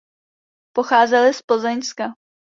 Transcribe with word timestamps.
Pocházeli 0.75 1.33
z 1.33 1.41
Plzeňska. 1.41 2.13